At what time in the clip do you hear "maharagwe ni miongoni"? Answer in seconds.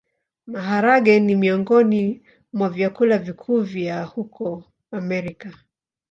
0.47-2.21